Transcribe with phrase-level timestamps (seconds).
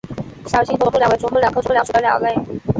[0.47, 2.35] 小星头啄木鸟为啄木鸟科啄木鸟属的鸟类。